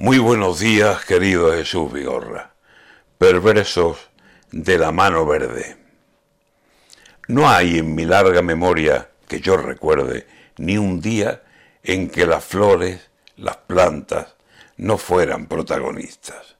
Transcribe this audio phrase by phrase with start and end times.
[0.00, 2.52] Muy buenos días, querido Jesús Vigorra,
[3.18, 3.98] perversos
[4.52, 5.76] de la mano verde.
[7.26, 11.42] No hay en mi larga memoria que yo recuerde ni un día
[11.82, 14.36] en que las flores, las plantas,
[14.76, 16.54] no fueran protagonistas.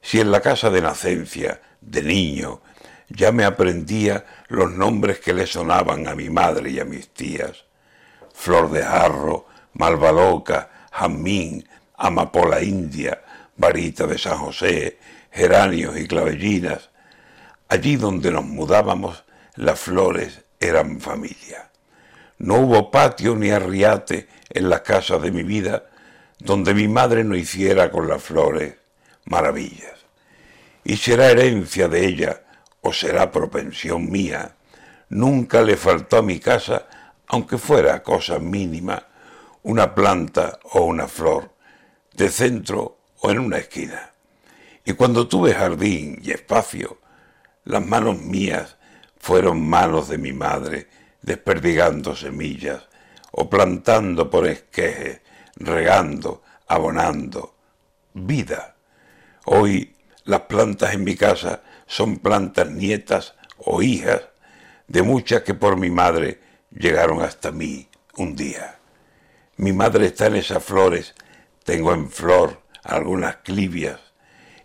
[0.00, 2.62] Si en la casa de nacencia, de niño,
[3.10, 7.66] ya me aprendía los nombres que le sonaban a mi madre y a mis tías,
[8.32, 11.68] Flor de Jarro, Malvaloca, Jamín,
[12.00, 13.20] amapola india,
[13.56, 14.98] varita de San José,
[15.30, 16.90] geranios y clavellinas.
[17.68, 19.24] Allí donde nos mudábamos,
[19.54, 21.70] las flores eran familia.
[22.38, 25.84] No hubo patio ni arriate en las casas de mi vida
[26.38, 28.74] donde mi madre no hiciera con las flores
[29.26, 29.92] maravillas.
[30.82, 32.42] Y será herencia de ella
[32.80, 34.56] o será propensión mía,
[35.10, 36.86] nunca le faltó a mi casa,
[37.26, 39.06] aunque fuera cosa mínima,
[39.62, 41.59] una planta o una flor
[42.20, 44.10] de centro o en una esquina.
[44.84, 46.98] Y cuando tuve jardín y espacio,
[47.64, 48.76] las manos mías
[49.18, 50.86] fueron manos de mi madre,
[51.22, 52.82] desperdigando semillas,
[53.32, 55.22] o plantando por esquejes,
[55.56, 57.54] regando, abonando.
[58.12, 58.76] Vida.
[59.46, 64.28] Hoy las plantas en mi casa son plantas nietas o hijas
[64.88, 66.38] de muchas que por mi madre
[66.70, 68.78] llegaron hasta mí un día.
[69.56, 71.14] Mi madre está en esas flores
[71.70, 74.00] tengo en flor algunas clivias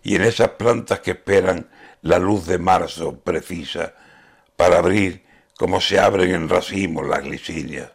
[0.02, 1.68] y en esas plantas que esperan
[2.02, 3.94] la luz de marzo precisa
[4.56, 5.24] para abrir
[5.56, 7.92] como se abren en racimos las glicinias,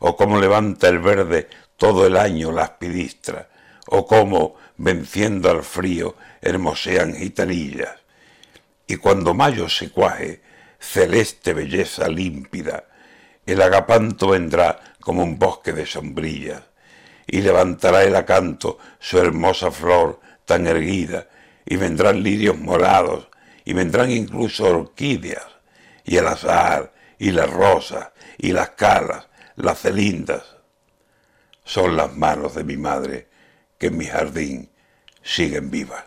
[0.00, 3.46] o como levanta el verde todo el año las pidistras,
[3.86, 7.96] o como, venciendo al frío, hermosean gitanillas.
[8.86, 10.42] Y cuando mayo se cuaje,
[10.78, 12.88] celeste belleza límpida,
[13.46, 16.64] el agapanto vendrá como un bosque de sombrillas,
[17.32, 21.28] y levantará el acanto su hermosa flor tan erguida,
[21.64, 23.28] y vendrán lirios morados,
[23.64, 25.46] y vendrán incluso orquídeas,
[26.04, 30.56] y el azar, y las rosas, y las calas, las celindas.
[31.64, 33.28] Son las manos de mi madre
[33.78, 34.68] que en mi jardín
[35.22, 36.04] siguen vivas.